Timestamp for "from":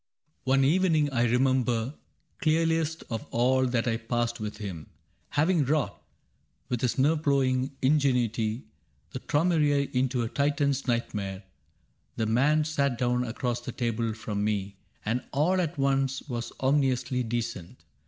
14.15-14.43